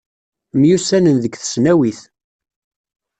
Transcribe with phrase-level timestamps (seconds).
[0.59, 1.99] Myussanen deg tesnawit.